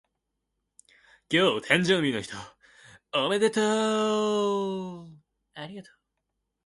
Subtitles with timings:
[1.29, 2.35] 今日誕生日の人
[3.13, 5.09] おめでとう